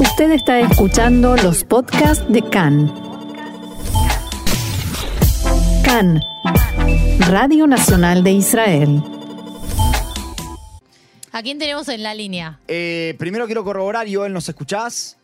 [0.00, 2.92] Usted está escuchando los podcasts de CAN.
[5.84, 6.20] CAN,
[7.28, 9.02] Radio Nacional de Israel.
[11.32, 12.60] ¿A quién tenemos en la línea?
[12.68, 15.18] Eh, primero quiero corroborar, Joel, ¿nos escuchás?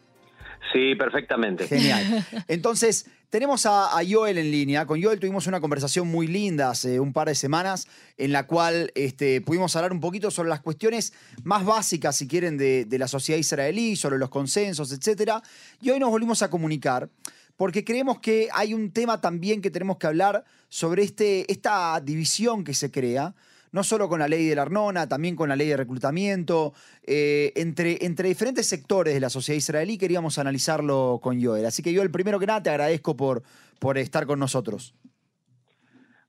[0.72, 1.68] Sí, perfectamente.
[1.68, 2.26] Genial.
[2.48, 4.86] Entonces, tenemos a, a Joel en línea.
[4.86, 8.92] Con Joel tuvimos una conversación muy linda hace un par de semanas en la cual
[8.94, 11.12] este, pudimos hablar un poquito sobre las cuestiones
[11.42, 15.32] más básicas, si quieren, de, la sociedad israelí, sobre los consensos, etc.
[15.80, 17.10] Y hoy nos volvimos a comunicar
[17.56, 22.62] porque creemos que hay un tema también que tenemos que hablar sobre este, esta división
[22.62, 23.34] que se crea
[23.74, 27.52] no solo con la ley de la Arnona, también con la ley de reclutamiento, eh,
[27.56, 31.66] entre, entre diferentes sectores de la sociedad israelí, queríamos analizarlo con Joel.
[31.66, 33.42] Así que Joel, primero que nada, te agradezco por,
[33.80, 34.94] por estar con nosotros.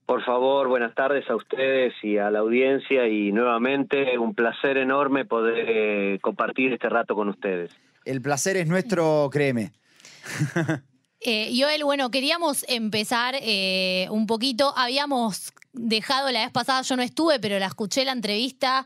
[0.07, 5.25] Por favor, buenas tardes a ustedes y a la audiencia y nuevamente un placer enorme
[5.25, 7.69] poder eh, compartir este rato con ustedes.
[8.05, 9.71] El placer es nuestro, créeme.
[11.27, 14.77] Eh, Joel, bueno, queríamos empezar eh, un poquito.
[14.77, 18.85] Habíamos dejado la vez pasada, yo no estuve, pero la escuché la entrevista.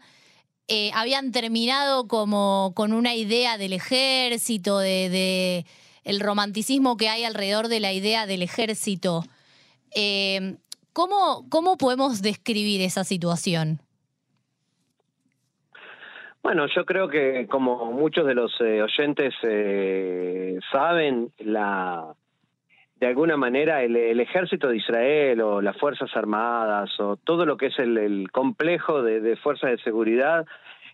[0.67, 5.65] Eh, habían terminado como con una idea del ejército, de,
[6.03, 9.23] el romanticismo que hay alrededor de la idea del ejército.
[9.95, 10.57] Eh,
[10.93, 13.81] ¿cómo, ¿Cómo podemos describir esa situación?
[16.41, 22.13] Bueno, yo creo que como muchos de los eh, oyentes eh, saben, la
[23.00, 27.67] de alguna manera el, ejército de Israel o las Fuerzas Armadas o todo lo que
[27.67, 30.45] es el, complejo de, fuerzas de seguridad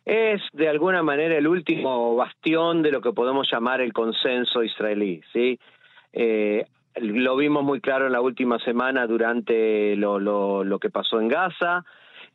[0.06, 5.24] es de alguna manera el último bastión de lo que podemos llamar el consenso israelí,
[5.34, 5.60] ¿sí?
[6.14, 6.66] Eh,
[6.98, 11.84] lo vimos muy claro en la última semana durante lo, lo, que pasó en Gaza,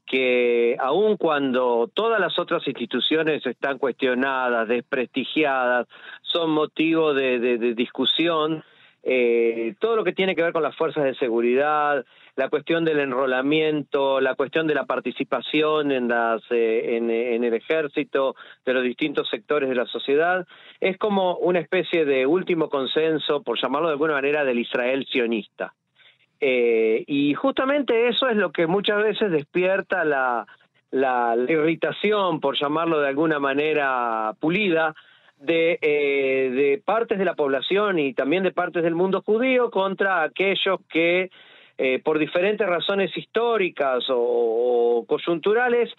[0.04, 5.86] que aun cuando todas las otras instituciones están cuestionadas, desprestigiadas,
[6.22, 8.64] son motivo de, de discusión,
[9.02, 12.04] eh, todo lo que tiene que ver con las fuerzas de seguridad,
[12.36, 17.54] la cuestión del enrolamiento, la cuestión de la participación en, las, eh, en, en, el
[17.54, 20.46] ejército, de los distintos sectores de la sociedad,
[20.80, 25.74] es como una especie de último consenso, por llamarlo de alguna manera, del Israel sionista.
[26.40, 30.46] Eh, y justamente eso es lo que muchas veces despierta la,
[30.90, 34.94] la irritación, por llamarlo de alguna manera pulida,
[35.40, 40.22] de, eh, de partes de la población y también de partes del mundo judío contra
[40.22, 41.30] aquellos que
[41.78, 45.90] eh, por diferentes razones históricas o, o coyunturales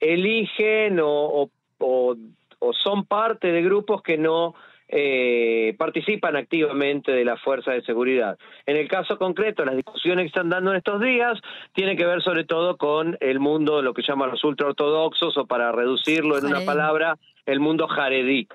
[0.00, 1.48] eligen o,
[1.78, 2.16] o,
[2.58, 4.56] o, son parte de grupos que no
[4.88, 8.36] eh, participan activamente de las fuerzas de seguridad.
[8.66, 11.38] En el caso concreto, las discusiones que están dando en estos días
[11.74, 15.70] tienen que ver sobre todo con el mundo, lo que llaman los ultraortodoxos, o para
[15.70, 18.48] reducirlo en una palabra, el mundo jaredí.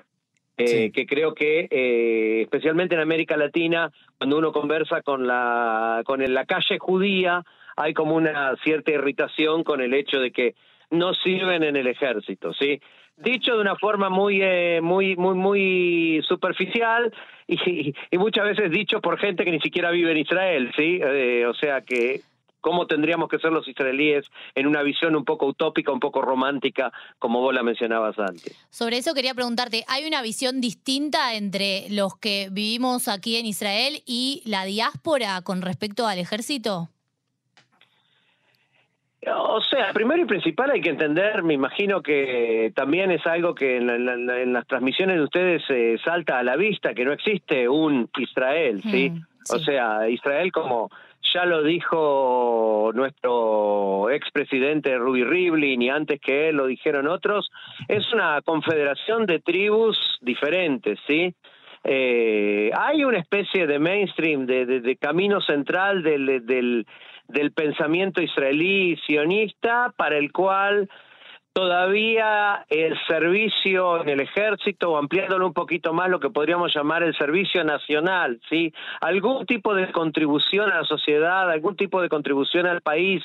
[0.58, 6.24] Eh, que creo que eh, especialmente en América Latina cuando uno conversa con la con
[6.32, 7.44] la calle judía
[7.76, 10.54] hay como una cierta irritación con el hecho de que
[10.90, 12.80] no sirven en el ejército sí
[13.18, 17.12] dicho de una forma muy eh, muy muy muy superficial
[17.46, 21.44] y, y, muchas veces dicho por gente que ni siquiera vive en Israel sí eh,
[21.46, 22.22] o sea que
[22.60, 26.92] cómo tendríamos que ser los israelíes en una visión un poco utópica, un poco romántica,
[27.18, 28.56] como vos la mencionabas antes.
[28.70, 34.02] Sobre eso quería preguntarte, ¿hay una visión distinta entre los que vivimos aquí en Israel
[34.06, 36.88] y la diáspora con respecto al ejército?
[39.28, 43.78] O sea, primero y principal hay que entender, me imagino que también es algo que
[43.78, 47.68] en, la, en, las transmisiones de ustedes eh, salta a la vista, que no existe
[47.68, 49.10] un Israel, ¿sí?
[49.10, 49.54] Mm, sí.
[49.54, 50.90] O sea, Israel como
[51.36, 57.50] ya lo dijo nuestro expresidente Ruby Rivlin y antes que él lo dijeron otros,
[57.88, 61.34] es una confederación de tribus diferentes, ¿sí?
[61.84, 66.86] Eh, hay una especie de mainstream, de, de, de camino central del, del,
[67.28, 70.88] del pensamiento israelí sionista para el cual
[71.56, 77.02] todavía el servicio en el ejército o ampliándolo un poquito más lo que podríamos llamar
[77.02, 78.74] el servicio nacional, ¿sí?
[79.00, 83.22] Algún tipo de contribución a la sociedad, algún tipo de contribución al país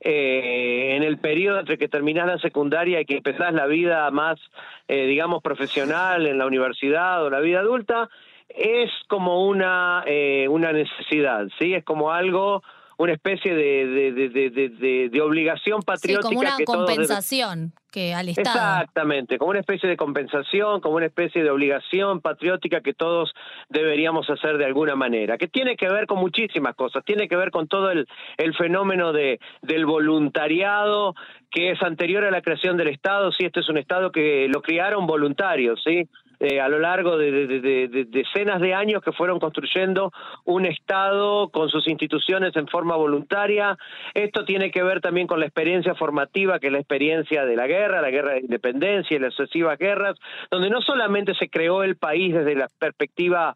[0.00, 4.40] eh, en el periodo entre que terminás la secundaria y que empezás la vida más,
[4.88, 8.08] eh, digamos, profesional en la universidad o la vida adulta,
[8.48, 11.74] es como una, eh, una necesidad, ¿sí?
[11.74, 12.62] Es como algo
[12.98, 16.28] una especie de, de, de, de, de obligación patriótica.
[16.28, 17.84] Sí, como una que compensación todos...
[17.92, 18.82] que al Estado.
[18.82, 23.32] Exactamente, como una especie de compensación, como una especie de obligación patriótica que todos
[23.68, 27.50] deberíamos hacer de alguna manera, que tiene que ver con muchísimas cosas, tiene que ver
[27.50, 28.06] con todo el,
[28.36, 31.14] el fenómeno de, del voluntariado
[31.50, 34.60] que es anterior a la creación del Estado, sí, este es un Estado que lo
[34.60, 36.08] criaron voluntarios, ¿sí?
[36.44, 40.12] Eh, a lo largo de, decenas de años que fueron construyendo
[40.44, 43.78] un Estado con sus instituciones en forma voluntaria.
[44.12, 47.66] Esto tiene que ver también con la experiencia formativa, que es la experiencia de la
[47.66, 50.18] guerra, la guerra de independencia y las sucesivas guerras,
[50.50, 53.54] donde no solamente se creó el país desde la perspectiva,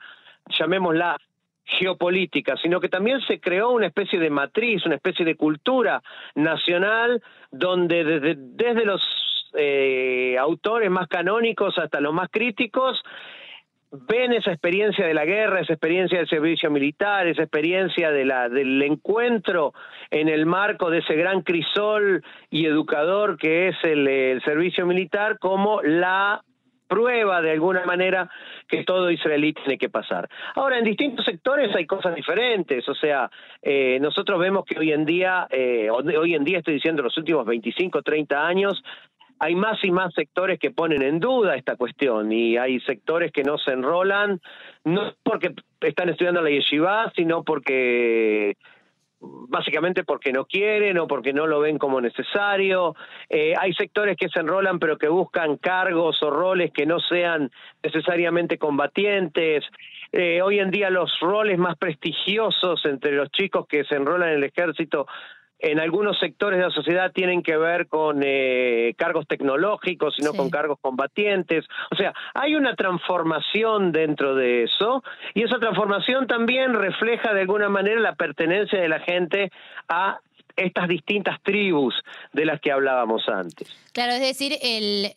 [0.59, 1.19] llamémosla,
[1.69, 6.03] geopolítica, sino que también se creó una especie de matriz, una especie de cultura
[6.35, 9.03] nacional, donde desde, desde los
[9.55, 13.03] eh, autores más canónicos hasta los más críticos,
[13.91, 19.73] ven esa experiencia de la guerra, esa experiencia del servicio militar, esa experiencia del encuentro
[20.11, 25.81] en el marco de ese gran crisol y educador que es el servicio militar como
[25.83, 26.43] la
[26.89, 28.29] prueba de alguna manera
[28.67, 30.29] que todo israelí tiene que pasar.
[30.55, 33.31] Ahora, en distintos sectores hay cosas diferentes, o sea,
[33.63, 37.47] eh, nosotros vemos que hoy en día, eh, hoy en día estoy diciendo los últimos
[37.47, 38.83] 25, 30 años,
[39.41, 43.45] hay más y más sectores que ponen en duda esta cuestión y hay sectores que
[43.45, 44.41] no se enrolan,
[44.85, 48.57] no porque están estudiando la yeshiva, sino porque
[49.21, 52.95] básicamente porque no quieren o porque no lo ven como necesario.
[53.29, 57.51] Eh, hay sectores que se enrolan pero que buscan cargos o roles que no sean
[57.83, 59.65] necesariamente combatientes.
[60.13, 64.37] Eh, hoy en día los roles más prestigiosos entre los chicos que se enrolan en
[64.37, 65.07] el ejército
[65.59, 70.51] en algunos sectores de la sociedad tienen que ver con eh, cargos tecnológicos, sino con
[70.51, 71.65] cargos combatientes.
[71.91, 75.03] O sea, hay una transformación dentro de eso
[75.35, 79.51] y esa transformación también refleja de alguna manera la pertenencia de la gente
[79.89, 80.21] a
[80.57, 81.95] estas distintas tribus
[82.33, 83.69] de las que hablábamos antes.
[83.93, 85.13] Claro, es decir, el,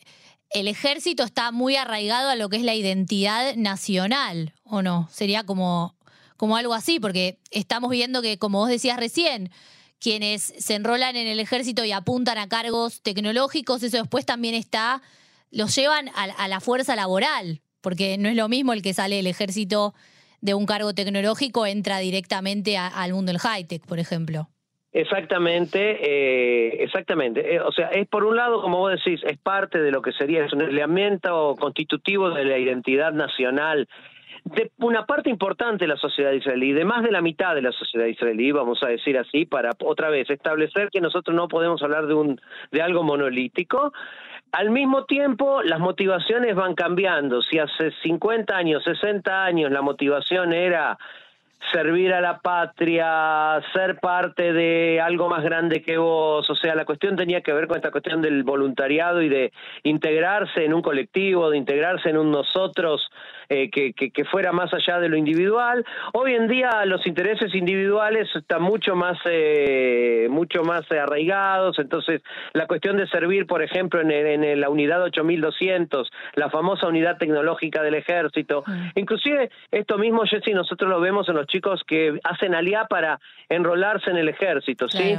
[0.50, 5.08] el ejército está muy arraigado a lo que es la identidad nacional, ¿o no?
[5.10, 5.94] Sería como,
[6.36, 9.50] como algo así, porque estamos viendo que, como vos decías recién,
[10.02, 15.00] quienes se enrolan en el ejército y apuntan a cargos tecnológicos, eso después también está,
[15.52, 19.28] los llevan a, la fuerza laboral, porque no es lo mismo el que sale del
[19.28, 19.94] ejército
[20.40, 24.48] de un cargo tecnológico, entra directamente al mundo del high-tech, por ejemplo.
[24.92, 27.54] Exactamente, eh, exactamente.
[27.54, 30.12] Eh, o sea, es por un lado, como vos decís, es parte de lo que
[30.12, 33.88] sería un elemento constitutivo de la identidad nacional
[34.44, 37.72] de una parte importante de la sociedad israelí, de más de la mitad de la
[37.72, 42.06] sociedad israelí, vamos a decir así, para otra vez establecer que nosotros no podemos hablar
[42.06, 42.40] de un
[42.70, 43.92] de algo monolítico.
[44.52, 47.40] Al mismo tiempo, las motivaciones van cambiando.
[47.40, 50.98] Si hace 50 años, 60 años la motivación era
[51.70, 56.84] servir a la patria, ser parte de algo más grande que vos, o sea, la
[56.84, 59.52] cuestión tenía que ver con esta cuestión del voluntariado y de
[59.84, 63.08] integrarse en un colectivo, de integrarse en un nosotros
[63.48, 65.84] eh, que, que, fuera más allá de lo individual.
[66.12, 72.22] Hoy en día los intereses individuales están mucho más, eh, mucho más arraigados, entonces
[72.52, 77.82] la cuestión de servir, por ejemplo, en, en la unidad 8200, la famosa unidad tecnológica
[77.82, 78.98] del ejército, mm.
[78.98, 83.18] inclusive esto mismo, Jesse, nosotros lo vemos en los chicos que hacen aliá para
[83.48, 85.16] enrolarse en el ejército, ¿sí?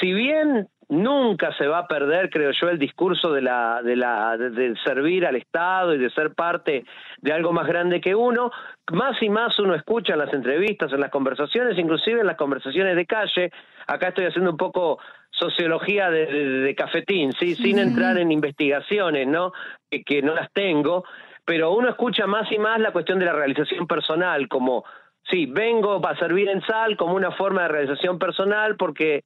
[0.00, 4.36] Si bien nunca se va a perder, creo yo, el discurso de la, de la,
[4.36, 6.84] de, servir al Estado y de ser parte
[7.18, 8.50] de algo más grande que uno.
[8.92, 12.96] Más y más uno escucha en las entrevistas, en las conversaciones, inclusive en las conversaciones
[12.96, 13.50] de calle.
[13.86, 14.98] Acá estoy haciendo un poco
[15.30, 19.52] sociología de, cafetín, sí, sin entrar en investigaciones, ¿no?
[19.88, 21.04] Que, que no las tengo,
[21.44, 24.84] pero uno escucha más y más la cuestión de la realización personal, como
[25.30, 29.24] sí, vengo para servir en sal como una forma de realización personal porque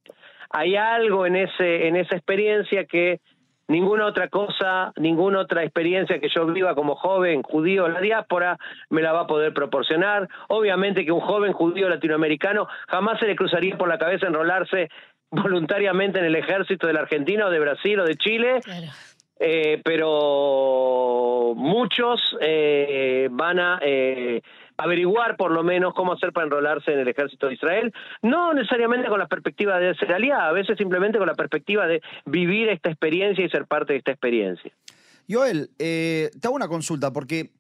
[0.55, 3.21] hay algo en ese en esa experiencia que
[3.67, 8.57] ninguna otra cosa, ninguna otra experiencia que yo viva como joven judío en la diáspora
[8.89, 10.29] me la va a poder proporcionar.
[10.49, 14.91] Obviamente que un joven judío latinoamericano jamás se le cruzaría por la cabeza enrolarse
[15.31, 18.61] voluntariamente en el ejército de la Argentina o de Brasil o de Chile.
[19.41, 24.41] Eh, pero muchos eh, van a eh,
[24.77, 29.09] averiguar por lo menos cómo hacer para enrolarse en el ejército de Israel, no necesariamente
[29.09, 32.91] con la perspectiva de ser aliado, a veces simplemente con la perspectiva de vivir esta
[32.91, 34.73] experiencia y ser parte de esta experiencia.
[35.29, 37.51] Joel, eh, te hago una consulta, porque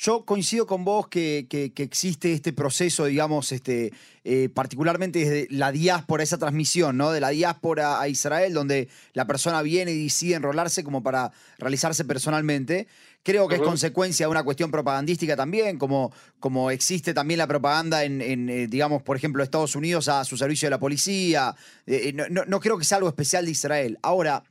[0.00, 3.92] yo coincido con vos que, existe este proceso, digamos, este,
[4.24, 7.10] eh, particularmente desde la diáspora, esa transmisión, ¿no?
[7.10, 12.06] De la diáspora a Israel, donde la persona viene y decide enrolarse como para realizarse
[12.06, 12.88] personalmente.
[13.22, 18.02] Creo que es consecuencia de una cuestión propagandística también, como, como existe también la propaganda
[18.02, 21.54] en, eh, digamos, por ejemplo, Estados Unidos a su servicio de la policía.
[21.86, 23.98] Eh, no, no creo que sea algo especial de Israel.
[24.00, 24.44] Ahora,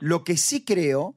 [0.00, 1.14] lo que sí creo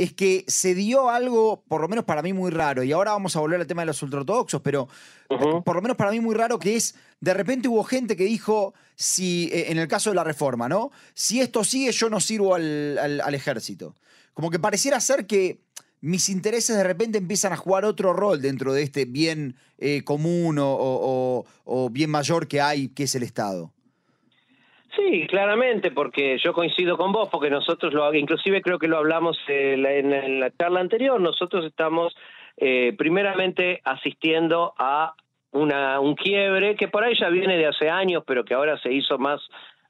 [0.00, 2.82] es que se dio algo, por lo menos para mí, muy raro.
[2.82, 4.88] Y ahora vamos a volver al tema de los ultraortodoxos, pero
[5.28, 8.72] por lo menos para mí muy raro que es, de repente hubo gente que dijo,
[8.96, 10.90] si, eh, en el caso de la reforma, ¿no?
[11.12, 13.94] Si esto sigue, yo no sirvo al, ejército.
[14.32, 15.60] Como que pareciera ser que
[16.00, 20.56] mis intereses de repente empiezan a jugar otro rol dentro de este bien eh, común
[20.58, 21.44] o,
[21.90, 23.70] bien mayor que hay, que es el Estado.
[24.96, 29.38] Sí, claramente, porque yo coincido con vos, porque nosotros lo inclusive creo que lo hablamos
[29.46, 32.16] en la, charla anterior, nosotros estamos
[32.56, 35.14] eh, primeramente asistiendo a
[35.52, 38.92] una, un quiebre que por ahí ya viene de hace años, pero que ahora se
[38.92, 39.40] hizo más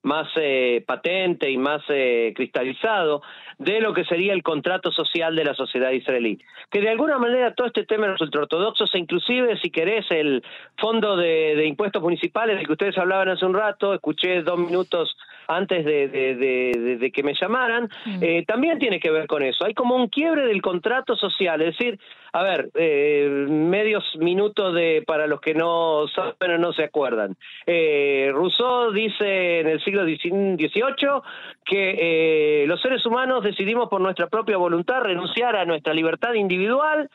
[0.02, 3.23] más eh, patente y más eh, cristalizado
[3.59, 6.38] de lo que sería el contrato social de la sociedad israelí.
[6.71, 10.42] Que de alguna manera todo este tema de los ultraortodoxos, e inclusive si querés el
[10.78, 15.16] fondo de, impuestos municipales del que ustedes hablaban hace un rato, escuché dos minutos
[15.49, 18.23] antes de, que me llamaran, mm.
[18.23, 19.64] eh, también tiene que ver con eso.
[19.64, 21.99] Hay como un quiebre del contrato social, es decir,
[22.32, 27.37] a ver, eh, medios minutos de para los que no saben o no se acuerdan.
[27.66, 31.23] Eh, Rousseau dice en el siglo XVIII
[31.64, 37.11] que eh, los seres humanos decidimos por nuestra propia voluntad renunciar a nuestra libertad individual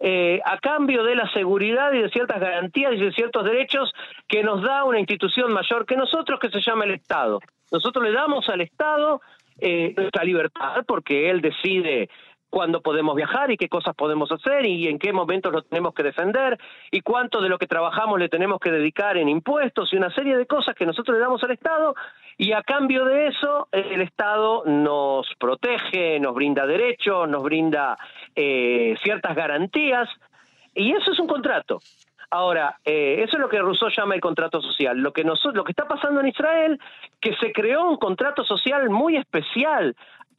[0.00, 3.92] eh, a cambio de la seguridad y de ciertas garantías y de ciertos derechos
[4.28, 7.40] que nos da una institución mayor que nosotros que se llama el Estado.
[7.72, 9.20] Nosotros le damos al Estado
[9.58, 12.08] eh, nuestra libertad porque él decide
[12.50, 16.02] cuándo podemos viajar y qué cosas podemos hacer y en qué momentos lo tenemos que
[16.02, 16.58] defender
[16.90, 20.36] y cuánto de lo que trabajamos le tenemos que dedicar en impuestos y una serie
[20.36, 21.94] de cosas que nosotros le damos al Estado
[22.38, 27.98] y a cambio de eso el Estado nos protege, nos brinda derechos, nos brinda
[28.36, 30.08] eh, ciertas garantías
[30.72, 31.80] y eso es un contrato.
[32.30, 34.98] Ahora, eh, eso es lo que Rousseau llama el contrato social.
[34.98, 36.78] Lo que, lo que está pasando en Israel,
[37.20, 39.96] que se creó un contrato social muy especial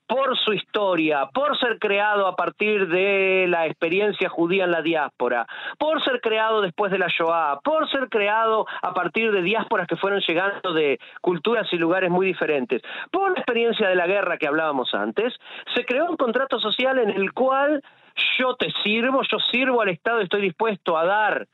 [0.10, 5.46] por su historia, por ser creado a partir de la experiencia judía en la diáspora,
[5.78, 9.98] por ser creado después de la Shoah, por ser creado a partir de diásporas que
[9.98, 14.48] fueron llegando de culturas y lugares muy diferentes, por la experiencia de la guerra que
[14.48, 15.32] hablábamos antes,
[15.76, 17.84] se creó un contrato social en el cual
[18.40, 21.48] yo te sirvo, yo sirvo al Estado, estoy dispuesto a dar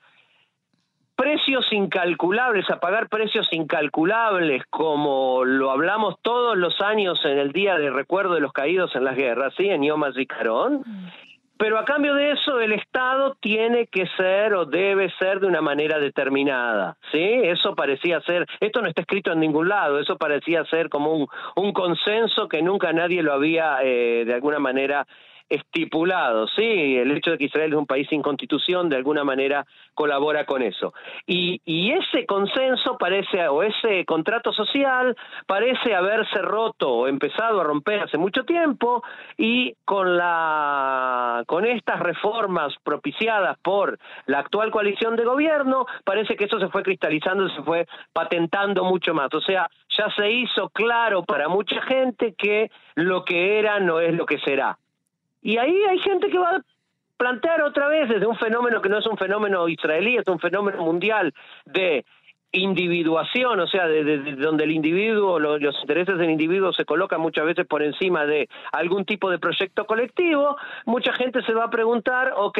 [1.15, 7.77] precios incalculables, a pagar precios incalculables, como lo hablamos todos los años en el Día
[7.77, 9.67] de Recuerdo de los Caídos en las Guerras, ¿sí?
[9.67, 11.07] en Yom HaZikaron, mm.
[11.57, 15.61] pero a cambio de eso el Estado tiene que ser o debe ser de una
[15.61, 17.23] manera determinada, ¿sí?
[17.23, 21.27] Eso parecía ser, esto no está escrito en ningún lado, eso parecía ser como un,
[21.55, 25.07] un consenso que nunca nadie lo había eh, de alguna manera
[25.49, 29.65] estipulado, sí, el hecho de que Israel es un país sin constitución de alguna manera
[29.93, 30.93] colabora con eso.
[31.25, 37.63] Y, y ese consenso parece, o ese contrato social parece haberse roto o empezado a
[37.63, 39.03] romper hace mucho tiempo
[39.37, 46.45] y con la con estas reformas propiciadas por la actual coalición de gobierno, parece que
[46.45, 49.33] eso se fue cristalizando, se fue patentando mucho más.
[49.33, 54.13] O sea, ya se hizo claro para mucha gente que lo que era no es
[54.13, 54.77] lo que será.
[55.45, 56.61] Y ahí hay gente que va a
[57.17, 60.81] plantear otra vez desde un fenómeno que no es un fenómeno israelí, es un fenómeno
[60.81, 61.35] mundial
[61.65, 62.03] de
[62.51, 67.67] individuación, o sea, de, donde el individuo, los intereses del individuo se colocan muchas veces
[67.67, 72.59] por encima de algún tipo de proyecto colectivo, mucha gente se va a preguntar, ok,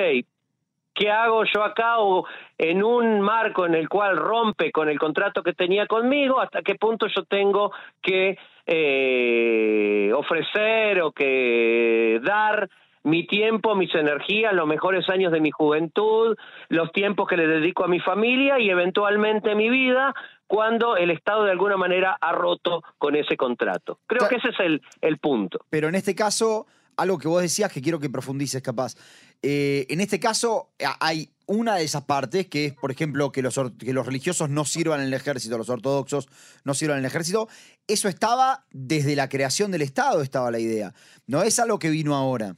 [0.94, 2.28] ¿qué hago yo acá o
[2.60, 6.40] en un marco en el cual rompe con el contrato que tenía conmigo?
[6.40, 7.72] ¿Hasta qué punto yo tengo
[8.04, 12.70] que eh, ofrecer o que dar
[13.04, 16.36] mi tiempo, mis energías, los mejores años de mi juventud,
[16.70, 20.14] los tiempos que le dedico a mi familia y eventualmente mi vida
[20.48, 24.00] cuando el Estado de alguna manera ha roto con ese contrato.
[24.08, 25.60] Creo que ese es el, el punto.
[25.70, 26.66] Pero en este caso,
[26.98, 28.96] algo que vos decías que quiero que profundices capaz.
[29.42, 33.60] Eh, en este caso hay una de esas partes que es, por ejemplo, que los,
[33.78, 36.28] que los religiosos no sirvan en el ejército, los ortodoxos
[36.64, 37.48] no sirvan en el ejército.
[37.88, 40.94] Eso estaba desde la creación del Estado, estaba la idea.
[41.28, 42.56] No es algo que vino ahora.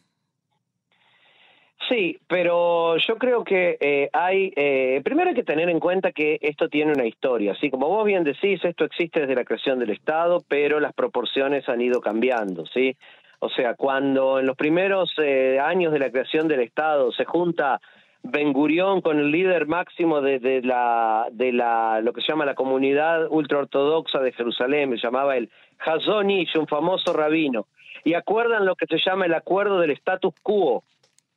[1.90, 6.38] Sí, pero yo creo que eh, hay, eh, primero hay que tener en cuenta que
[6.42, 9.92] esto tiene una historia, así como vos bien decís, esto existe desde la creación del
[9.92, 12.98] Estado, pero las proporciones han ido cambiando, ¿sí?
[13.40, 17.80] O sea, cuando en los primeros eh, años de la creación del Estado se junta
[18.24, 22.56] Ben Gurión con el líder máximo de, la de la lo que se llama la
[22.56, 27.68] comunidad ultraortodoxa de Jerusalén, se llamaba el Hazonish, un famoso rabino,
[28.04, 30.84] y acuerdan lo que se llama el acuerdo del status quo,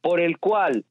[0.01, 0.85] por el cual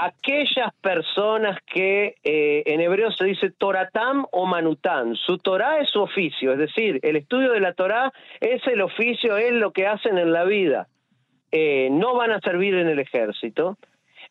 [0.00, 5.14] aquellas personas que eh, en hebreo se dice Toratam o Manutam.
[5.16, 9.36] Su Torah es su oficio, es decir, el estudio de la Torah es el oficio,
[9.36, 10.86] es lo que hacen en la vida.
[11.50, 13.76] Eh, no van a servir en el ejército.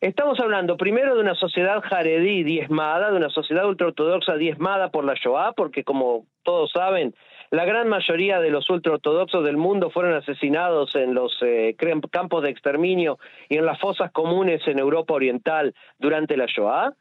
[0.00, 5.14] Estamos hablando primero de una sociedad jaredí diezmada, de una sociedad ultraortodoxa diezmada por la
[5.14, 7.14] Shoah, porque como todos saben,
[7.50, 11.74] la gran mayoría de los ultraortodoxos del mundo fueron asesinados en los eh,
[12.10, 16.92] campos de exterminio y en las fosas comunes en Europa Oriental durante la Shoah.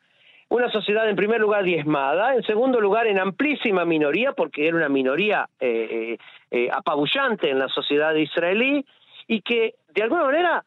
[0.49, 4.87] Una sociedad, en primer lugar, diezmada, en segundo lugar, en amplísima minoría, porque era una
[4.87, 6.17] minoría eh,
[6.51, 8.85] eh, apabullante en la sociedad israelí,
[9.27, 10.63] y que, de alguna manera,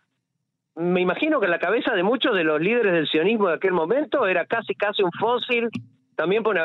[0.75, 3.73] me imagino que en la cabeza de muchos de los líderes del sionismo de aquel
[3.73, 5.71] momento era casi casi un fósil
[6.21, 6.61] también por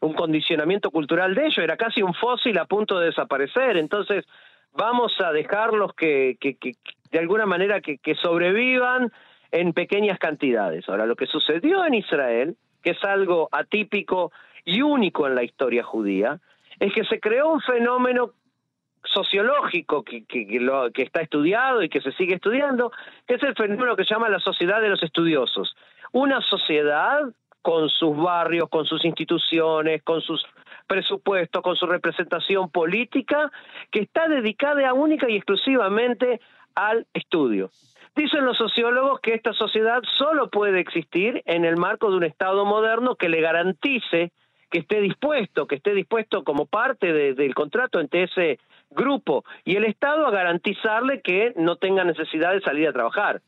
[0.00, 3.78] un condicionamiento cultural de ellos, era casi un fósil a punto de desaparecer.
[3.78, 4.26] Entonces,
[4.74, 6.72] vamos a dejarlos que, que, que
[7.10, 9.10] de alguna manera que, que sobrevivan
[9.50, 10.86] en pequeñas cantidades.
[10.90, 14.30] Ahora, lo que sucedió en Israel, que es algo atípico
[14.66, 16.38] y único en la historia judía,
[16.78, 18.32] es que se creó un fenómeno
[19.04, 20.46] sociológico que, que,
[20.92, 22.92] que, está estudiado y que se sigue estudiando,
[23.26, 25.74] que es el fenómeno que se llama la sociedad de los estudiosos.
[26.12, 27.22] Una sociedad
[27.66, 30.40] con sus barrios, con sus instituciones, con sus
[30.86, 33.50] presupuestos, con su representación política,
[33.90, 36.40] que está dedicada única y exclusivamente
[36.76, 37.70] al estudio.
[38.14, 42.64] Dicen los sociólogos que esta sociedad solo puede existir en el marco de un Estado
[42.64, 44.30] moderno que le garantice
[44.70, 49.86] que esté dispuesto, que esté dispuesto como parte del contrato entre ese grupo y el
[49.86, 53.42] Estado a garantizarle que no tenga necesidad de salir a trabajar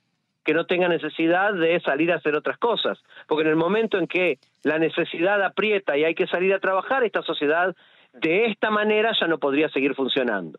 [0.48, 2.96] que no tenga necesidad de salir a hacer otras cosas.
[3.26, 7.04] Porque en el momento en que la necesidad aprieta y hay que salir a trabajar,
[7.04, 7.76] esta sociedad
[8.14, 10.58] de esta manera ya no podría seguir funcionando.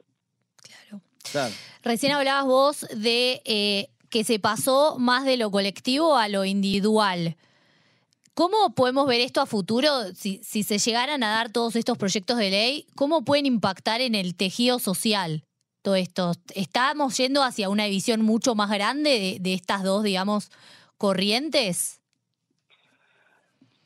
[1.31, 1.51] Claro.
[1.81, 7.35] Recién hablabas vos de eh, que se pasó más de lo colectivo a lo individual.
[8.35, 9.89] ¿Cómo podemos ver esto a futuro?
[10.13, 14.13] Si, si se llegaran a dar todos estos proyectos de ley, ¿cómo pueden impactar en
[14.13, 15.45] el tejido social?
[15.89, 16.31] Todo esto?
[16.53, 20.51] ¿Estamos yendo hacia una visión mucho más grande de, estas dos, digamos,
[20.99, 21.99] corrientes?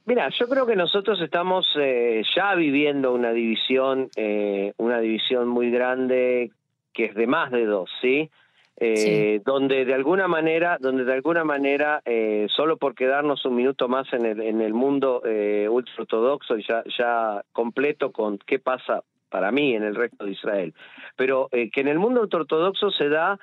[0.05, 5.72] Mira, yo creo que nosotros estamos eh, ya viviendo una división, eh, una división muy
[5.72, 6.51] grande
[6.93, 8.29] que es de más de dos, ¿sí?
[8.75, 12.01] Eh, donde de alguna manera, donde de alguna manera,
[12.50, 15.22] solo por quedarnos un minuto más en el, en el mundo
[15.69, 20.32] ultra ortodoxo y ya, ya completo con qué pasa para mí en el resto de
[20.32, 20.76] Israel,
[21.15, 23.39] pero eh, que en el mundo ortodoxo se da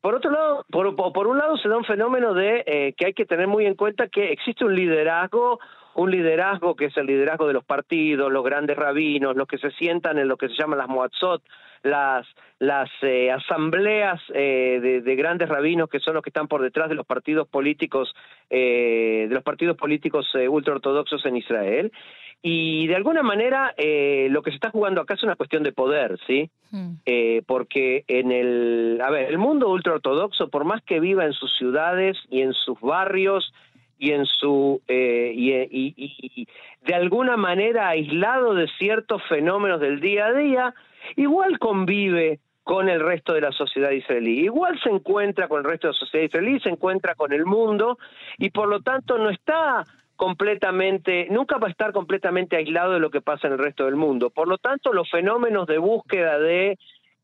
[0.00, 3.26] por otro lado, por, un lado se da un fenómeno de eh, que hay que
[3.26, 5.58] tener muy en cuenta que existe un liderazgo,
[5.96, 9.72] un liderazgo que es el liderazgo de los partidos, los grandes rabinos, los que se
[9.72, 11.42] sientan en lo que se llaman las moatzot,
[11.82, 12.24] las
[12.60, 16.94] las eh, asambleas de, de, grandes rabinos que son los que están por detrás de
[16.94, 18.14] los partidos políticos
[18.50, 21.92] de los partidos políticos ultraortodoxos en Israel
[22.42, 25.72] y de alguna manera eh, lo que se está jugando acá es una cuestión de
[25.72, 26.50] poder, ¿sí?
[26.70, 26.94] Hmm.
[27.04, 31.52] Eh, porque en el, a ver, el mundo ultraortodoxo, por más que viva en sus
[31.56, 33.52] ciudades y en sus barrios
[33.98, 36.48] y en su eh, y, y, y,
[36.86, 40.74] de alguna manera aislado de ciertos fenómenos del día a día,
[41.16, 44.40] igual convive con el resto de la sociedad israelí.
[44.40, 47.98] Igual se encuentra con el resto de la sociedad israelí, se encuentra con el mundo
[48.36, 49.84] y por lo tanto no está
[50.18, 53.94] completamente, nunca va a estar completamente aislado de lo que pasa en el resto del
[53.94, 54.30] mundo.
[54.30, 56.76] Por lo tanto, los fenómenos de búsqueda de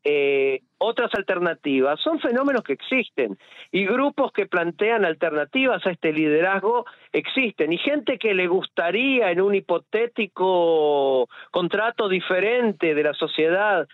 [0.05, 3.37] eh, otras alternativas son fenómenos que existen
[3.71, 9.41] y grupos que plantean alternativas a este liderazgo existen y gente que le gustaría en
[9.41, 13.87] un hipotético contrato diferente de la sociedad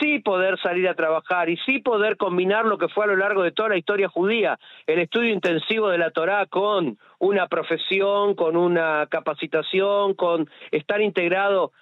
[0.00, 3.42] sí poder salir a trabajar y sí poder combinar lo que fue a lo largo
[3.42, 8.56] de toda la historia judía, el estudio intensivo de la Torá con una profesión, con
[8.56, 11.72] una capacitación, con estar integrado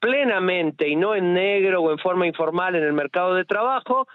[0.00, 4.06] plenamente y no en negro o en forma informal en el mercado de trabajo,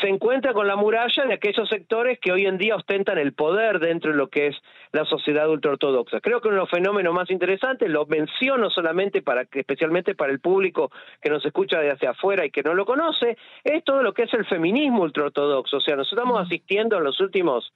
[0.00, 3.78] se encuentra con la muralla de aquellos sectores que hoy en día ostentan el poder
[3.78, 4.56] dentro de lo que es
[4.92, 6.20] la sociedad ultraortodoxa.
[6.20, 10.32] Creo que uno de los fenómenos más interesantes, lo menciono solamente para que, especialmente para
[10.32, 14.02] el público que nos escucha desde hacia afuera y que no lo conoce, es todo
[14.02, 15.78] lo que es el feminismo ultraortodoxo.
[15.78, 17.72] O sea, nos estamos asistiendo en los últimos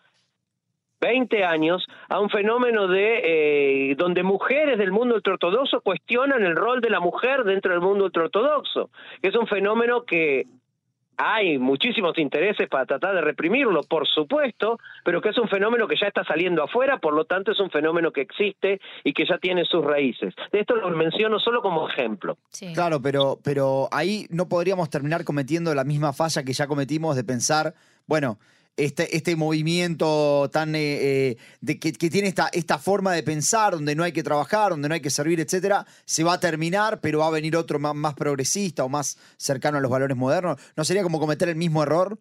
[1.00, 6.80] 20 años a un fenómeno de eh, donde mujeres del mundo ultraortodoxo cuestionan el rol
[6.80, 8.90] de la mujer dentro del mundo ultraortodoxo.
[9.22, 10.46] Es un fenómeno que
[11.18, 15.96] hay muchísimos intereses para tratar de reprimirlo, por supuesto, pero que es un fenómeno que
[16.00, 19.36] ya está saliendo afuera, por lo tanto es un fenómeno que existe y que ya
[19.38, 20.32] tiene sus raíces.
[20.52, 22.38] Esto lo menciono solo como ejemplo.
[22.72, 27.24] Claro, pero, pero ahí no podríamos terminar cometiendo la misma falla que ya cometimos de
[27.24, 27.74] pensar,
[28.06, 28.38] bueno,
[28.78, 33.94] este, este movimiento tan eh, eh, de que, tiene esta, esta forma de pensar, donde
[33.94, 37.18] no hay que trabajar, donde no hay que servir, etcétera, se va a terminar, pero
[37.18, 40.56] va a venir otro más, progresista o más cercano a los valores modernos.
[40.76, 42.18] ¿No sería como cometer el mismo error?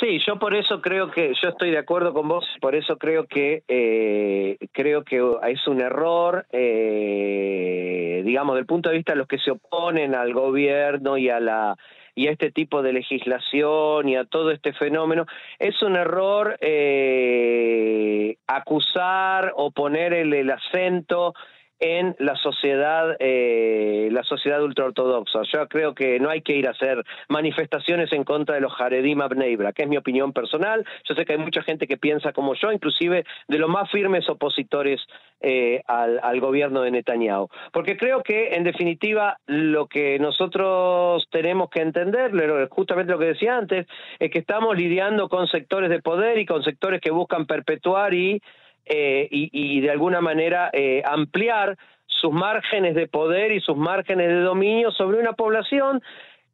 [0.00, 3.26] Sí, yo por eso creo que, yo estoy de acuerdo con vos, por eso creo
[3.26, 9.28] que eh, creo que es un error, eh, digamos, del punto de vista de los
[9.28, 11.76] que se oponen al gobierno y a la
[12.14, 15.26] y a este tipo de legislación y a todo este fenómeno,
[15.58, 21.34] es un error eh, acusar o poner el acento
[21.82, 25.40] en la sociedad eh, la sociedad ultraortodoxa.
[25.52, 29.20] Yo creo que no hay que ir a hacer manifestaciones en contra de los Haredim
[29.20, 30.86] Abneibra, que es mi opinión personal.
[31.04, 34.28] Yo sé que hay mucha gente que piensa como yo, inclusive de los más firmes
[34.28, 35.00] opositores
[35.40, 37.48] eh, al, gobierno de Netanyahu.
[37.72, 42.30] Porque creo que, en definitiva, lo que nosotros tenemos que entender,
[42.68, 43.86] justamente lo que decía antes,
[44.20, 48.40] es que estamos lidiando con sectores de poder y con sectores que buscan perpetuar y
[48.86, 54.40] eh, y, de alguna manera eh, ampliar sus márgenes de poder y sus márgenes de
[54.40, 56.02] dominio sobre una población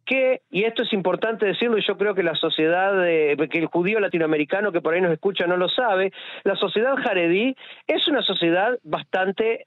[0.05, 4.01] que, y esto es importante decirlo, y yo creo que la sociedad, que el judío
[4.01, 6.13] latinoamericano que por ahí nos escucha no lo sabe,
[6.45, 7.55] la sociedad jaredí
[7.87, 9.67] es una sociedad bastante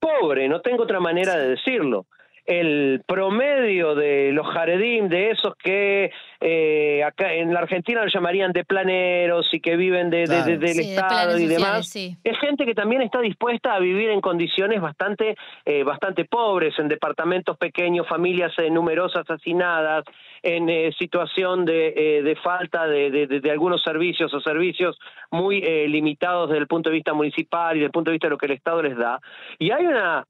[0.00, 2.06] pobre, no tengo otra manera de decirlo
[2.44, 8.52] el promedio de los jaredim, de esos que eh, acá en la Argentina lo llamarían
[8.52, 13.20] de planeros y que viven de, del Estado y demás, es gente que también está
[13.20, 19.28] dispuesta a vivir en condiciones bastante, eh, bastante pobres, en departamentos pequeños, familias eh, numerosas
[19.28, 20.04] asesinadas,
[20.44, 24.98] en situación de, de falta de, algunos servicios o servicios
[25.30, 28.30] muy limitados desde el punto de vista municipal y desde el punto de vista de
[28.30, 29.20] lo que el Estado les da.
[29.60, 30.26] Y hay una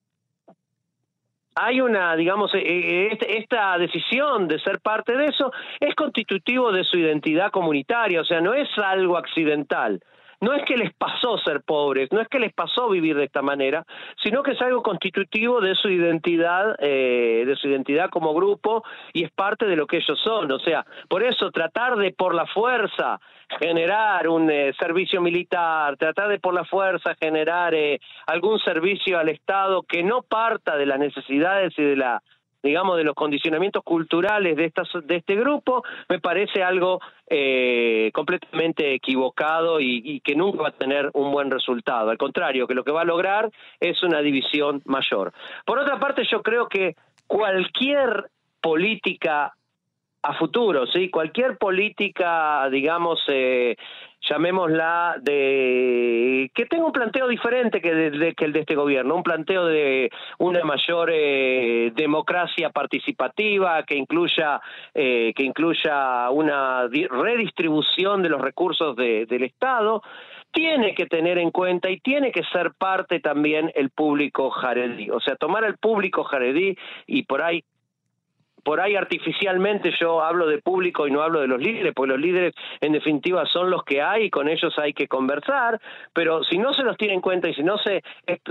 [1.54, 6.72] hay una, digamos, eh, eh, este, esta decisión de ser parte de eso es constitutivo
[6.72, 10.00] de su identidad comunitaria, o sea, no es algo accidental.
[10.42, 13.42] No es que les pasó ser pobres, no es que les pasó vivir de esta
[13.42, 13.84] manera,
[14.20, 19.22] sino que es algo constitutivo de su identidad, eh, de su identidad como grupo y
[19.22, 20.50] es parte de lo que ellos son.
[20.50, 23.20] O sea, por eso tratar de por la fuerza
[23.60, 29.28] generar un eh, servicio militar, tratar de por la fuerza generar eh, algún servicio al
[29.28, 32.20] Estado que no parta de las necesidades y de la
[32.62, 38.94] digamos, de los condicionamientos culturales de, estas, de este grupo, me parece algo eh, completamente
[38.94, 42.10] equivocado y, que nunca va a tener un buen resultado.
[42.10, 45.32] Al contrario, que lo que va a lograr es una división mayor.
[45.64, 46.94] Por otra parte, yo creo que
[47.26, 49.54] cualquier política
[50.22, 51.10] a futuro, ¿sí?
[51.10, 53.76] Cualquier política, digamos, eh,
[54.28, 59.66] llamémosla, de que tenga un planteo diferente que, que el de este gobierno, un planteo
[59.66, 64.60] de una mayor eh, democracia participativa, que incluya,
[64.94, 70.02] eh, que incluya una redistribución de los recursos del Estado,
[70.52, 75.10] tiene que tener en cuenta y tiene que ser parte también el público jaredí.
[75.10, 77.64] O sea, tomar el público jaredí y por ahí
[78.62, 82.20] por ahí artificialmente yo hablo de público y no hablo de los líderes, porque los
[82.20, 85.80] líderes en definitiva son los que hay y con ellos hay que conversar,
[86.12, 88.02] pero si no se los tiene en cuenta y si no se,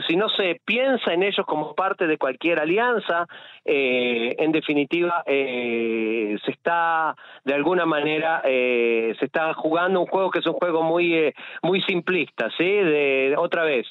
[0.08, 3.28] si no se piensa en ellos como parte de cualquier alianza,
[3.66, 10.32] eh, en definitiva eh, se está de alguna manera eh, se está jugando un juego
[10.32, 12.64] que es un juego muy muy simplista, ¿sí?
[12.64, 13.88] De otra vez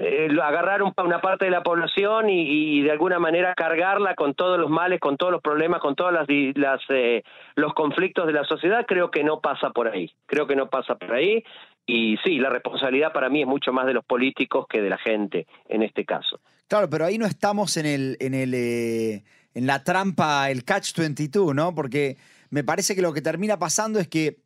[0.00, 4.70] eh, agarrar una parte de la población y, de alguna manera cargarla con todos los
[4.70, 7.22] males, con todos los problemas, con todos las, eh,
[7.56, 10.12] los conflictos de la sociedad, creo que no pasa por ahí.
[10.26, 11.42] Creo que no pasa por ahí.
[11.84, 14.98] Y sí, la responsabilidad para mí es mucho más de los políticos que de la
[14.98, 16.38] gente en este caso.
[16.68, 20.96] Claro, pero ahí no estamos en el, en el, eh, en la trampa, el catch
[20.96, 21.74] 22, ¿no?
[21.74, 22.18] Porque
[22.50, 24.36] me parece que lo que termina pasando es que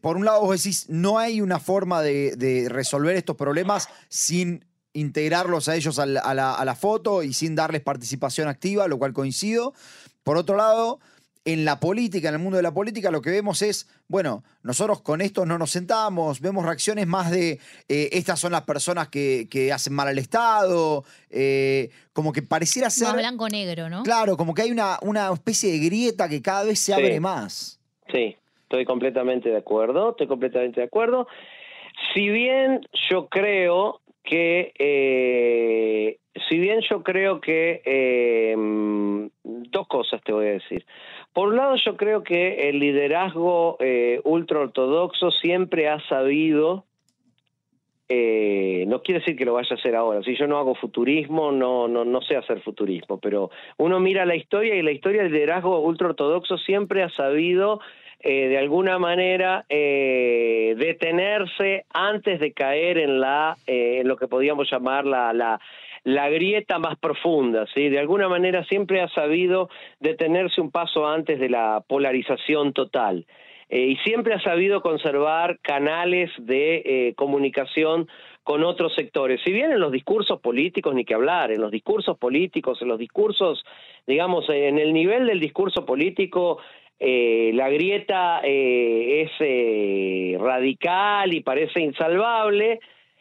[0.00, 5.68] por un lado vos decís, no hay una forma de, resolver estos problemas sin integrarlos
[5.68, 9.74] a ellos a la, foto y sin darles participación activa, lo cual coincido.
[10.22, 11.00] Por otro lado,
[11.44, 15.00] en la política, en el mundo de la política, lo que vemos es, bueno, nosotros
[15.00, 17.58] con esto no nos sentamos, vemos reacciones más de,
[17.88, 23.08] eh, estas son las personas que, hacen mal al Estado, eh, como que pareciera ser...
[23.08, 24.02] Más blanco-negro, ¿no?
[24.02, 27.80] Claro, como que hay una, una especie de grieta que cada vez se abre más.
[28.12, 28.36] Sí,
[28.72, 31.28] Estoy completamente de acuerdo, estoy completamente de acuerdo.
[32.14, 32.80] Si bien
[33.10, 36.16] yo creo que, eh,
[36.48, 38.54] si bien yo creo que, eh,
[39.44, 40.86] dos cosas te voy a decir.
[41.34, 46.86] Por un lado, yo creo que el liderazgo eh, ultraortodoxo siempre ha sabido
[48.08, 50.22] eh, no quiere decir que lo vaya a hacer ahora.
[50.22, 54.36] Si yo no hago futurismo, no, no, no sé hacer futurismo, pero uno mira la
[54.36, 57.80] historia y la historia del liderazgo ultraortodoxo siempre ha sabido
[58.22, 64.28] eh, de alguna manera eh, detenerse antes de caer en la eh, en lo que
[64.28, 65.60] podríamos llamar la, la
[66.04, 67.88] la grieta más profunda, ¿sí?
[67.88, 69.68] De alguna manera siempre ha sabido
[70.00, 73.24] detenerse un paso antes de la polarización total.
[73.72, 78.06] eh, y siempre ha sabido conservar canales de eh, comunicación
[78.42, 79.40] con otros sectores.
[79.44, 82.98] Si bien en los discursos políticos, ni que hablar, en los discursos políticos, en los
[82.98, 83.64] discursos,
[84.06, 86.58] digamos, en el nivel del discurso político,
[87.04, 89.30] eh, la grieta es
[90.40, 92.80] radical y parece insalvable,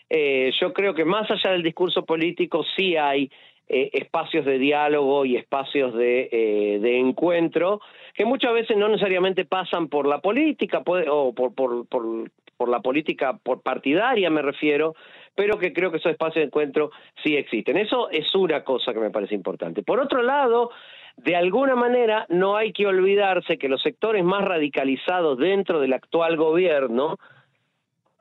[0.10, 3.32] yo creo que más allá del discurso político sí hay
[3.74, 7.80] eh, espacios de diálogo y espacios de, eh, de, encuentro
[8.14, 12.82] que muchas veces no necesariamente pasan por la política o por, por, por, por, la
[12.82, 14.94] política por partidaria me refiero,
[15.36, 16.92] pero que creo que esos espacios de encuentro
[17.24, 17.78] sí existen.
[17.78, 19.84] Eso es una cosa que me parece importante.
[19.84, 20.72] Por otro lado,
[21.18, 26.38] de alguna manera no hay que olvidarse que los sectores más radicalizados dentro del actual
[26.38, 27.18] gobierno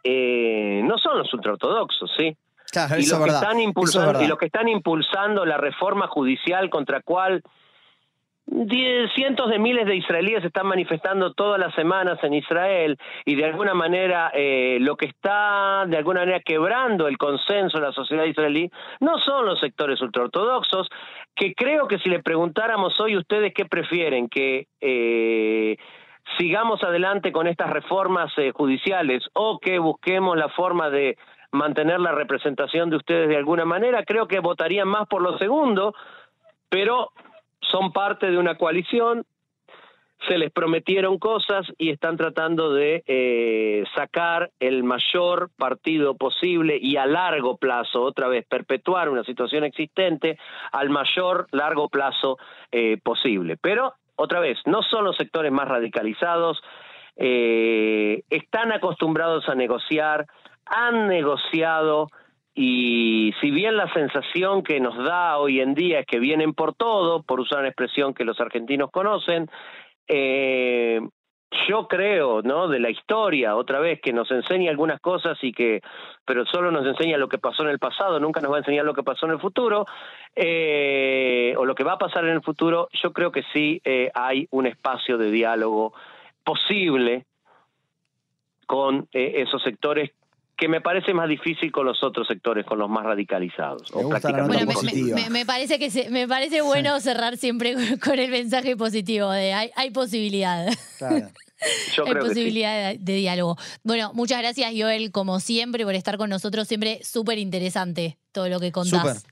[0.04, 2.36] eh, no son los ultraortodoxos, ¿sí?
[2.98, 7.42] y, los que están impulsando, y los que están impulsando la reforma judicial contra cual
[9.14, 13.74] cientos de miles de israelíes están manifestando todas las semanas en Israel y de alguna
[13.74, 18.70] manera eh, lo que está de alguna manera quebrando el consenso de la sociedad israelí
[19.00, 20.88] no son los sectores ultraortodoxos,
[21.34, 25.76] que creo que si le preguntáramos hoy ustedes qué prefieren, que eh,
[26.38, 31.16] sigamos adelante con estas reformas eh, judiciales o que busquemos la forma de
[31.52, 34.04] mantener la representación de ustedes de alguna manera.
[34.04, 35.94] Creo que votarían más por lo segundo,
[36.68, 37.10] pero
[37.60, 39.24] son parte de una coalición,
[40.28, 46.96] se les prometieron cosas y están tratando de eh, sacar el mayor partido posible y
[46.96, 50.38] a largo plazo, otra vez, perpetuar una situación existente
[50.72, 52.38] al mayor largo plazo
[52.70, 53.56] eh, posible.
[53.60, 56.62] Pero, otra vez, no son los sectores más radicalizados,
[57.16, 60.26] eh, están acostumbrados a negociar,
[60.66, 62.08] han negociado
[62.62, 66.74] y si bien la sensación que nos da hoy en día es que vienen por
[66.74, 69.48] todo, por usar una expresión que los argentinos conocen,
[70.06, 71.00] eh,
[71.66, 72.68] yo creo, ¿no?
[72.68, 75.80] De la historia, otra vez, que nos enseña algunas cosas y que,
[76.26, 78.84] pero solo nos enseña lo que pasó en el pasado, nunca nos va a enseñar
[78.84, 79.86] lo que pasó en el futuro,
[80.36, 84.10] eh, o lo que va a pasar en el futuro, yo creo que sí eh,
[84.12, 85.94] hay un espacio de diálogo
[86.44, 87.24] posible
[88.66, 90.12] con esos sectores
[90.60, 93.90] que me parece más difícil con los otros sectores, con los más radicalizados.
[95.14, 99.70] Me, me, parece que me parece bueno cerrar siempre con, el mensaje positivo de hay,
[99.74, 100.66] hay posibilidad.
[101.00, 103.56] hay posibilidad de, diálogo.
[103.84, 106.68] Bueno, muchas gracias, Joel, como siempre, por estar con nosotros.
[106.68, 109.24] Siempre súper interesante todo lo que contás.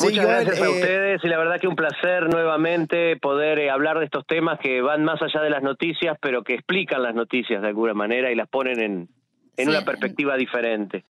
[0.00, 3.98] Muchas gracias a eh, ustedes y la verdad que un placer nuevamente poder eh, hablar
[3.98, 7.60] de estos temas que van más allá de las noticias, pero que explican las noticias
[7.60, 9.08] de alguna manera y las ponen en,
[9.56, 11.04] en una perspectiva diferente.